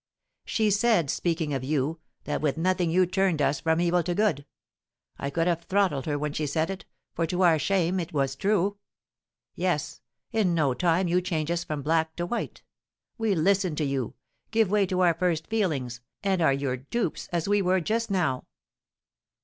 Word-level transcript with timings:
"She 0.45 0.71
said, 0.71 1.11
speaking 1.11 1.53
of 1.53 1.63
you, 1.63 1.99
that 2.23 2.41
with 2.41 2.57
nothing 2.57 2.89
you 2.89 3.05
turned 3.05 3.39
us 3.39 3.59
from 3.59 3.79
evil 3.79 4.01
to 4.01 4.15
good. 4.15 4.47
I 5.19 5.29
could 5.29 5.45
have 5.45 5.65
throttled 5.65 6.07
her 6.07 6.17
when 6.17 6.33
she 6.33 6.47
said 6.47 6.71
it, 6.71 6.85
for, 7.13 7.27
to 7.27 7.43
our 7.43 7.59
shame, 7.59 7.99
it 7.99 8.11
was 8.11 8.35
true. 8.35 8.77
Yes, 9.53 10.01
in 10.31 10.55
no 10.55 10.73
time 10.73 11.07
you 11.07 11.21
change 11.21 11.51
us 11.51 11.63
from 11.63 11.83
black 11.83 12.15
to 12.15 12.25
white. 12.25 12.63
We 13.19 13.35
listen 13.35 13.75
to 13.75 13.85
you, 13.85 14.15
give 14.49 14.71
way 14.71 14.87
to 14.87 15.01
our 15.01 15.13
first 15.13 15.45
feelings, 15.45 16.01
and 16.23 16.41
are 16.41 16.51
your 16.51 16.77
dupes, 16.77 17.27
as 17.31 17.47
we 17.47 17.61
were 17.61 17.79
just 17.79 18.09
now." 18.09 18.47